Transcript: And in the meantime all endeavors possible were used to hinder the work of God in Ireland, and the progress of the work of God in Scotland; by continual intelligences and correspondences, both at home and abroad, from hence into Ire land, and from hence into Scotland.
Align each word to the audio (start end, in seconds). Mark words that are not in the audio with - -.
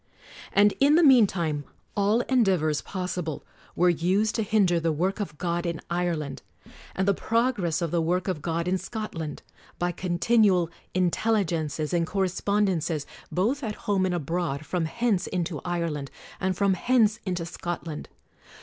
And 0.51 0.73
in 0.79 0.95
the 0.95 1.03
meantime 1.03 1.63
all 1.95 2.21
endeavors 2.21 2.81
possible 2.81 3.45
were 3.75 3.87
used 3.91 4.33
to 4.33 4.41
hinder 4.41 4.79
the 4.79 4.91
work 4.91 5.19
of 5.19 5.37
God 5.37 5.63
in 5.63 5.79
Ireland, 5.91 6.41
and 6.95 7.07
the 7.07 7.13
progress 7.13 7.83
of 7.83 7.91
the 7.91 8.01
work 8.01 8.27
of 8.27 8.41
God 8.41 8.67
in 8.67 8.79
Scotland; 8.79 9.43
by 9.77 9.91
continual 9.91 10.71
intelligences 10.95 11.93
and 11.93 12.07
correspondences, 12.07 13.05
both 13.31 13.61
at 13.63 13.75
home 13.85 14.07
and 14.07 14.15
abroad, 14.15 14.65
from 14.65 14.85
hence 14.85 15.27
into 15.27 15.61
Ire 15.63 15.91
land, 15.91 16.09
and 16.39 16.57
from 16.57 16.73
hence 16.73 17.19
into 17.23 17.45
Scotland. 17.45 18.09